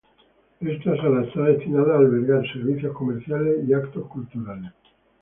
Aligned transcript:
Esta 0.61 0.97
sala 0.97 1.25
está 1.25 1.43
destinada 1.43 1.93
a 1.93 1.99
albergar 1.99 2.41
servicios 2.51 2.91
comerciales 2.91 3.57
y 3.67 3.71
eventos 3.71 4.07
culturales. 4.07 4.71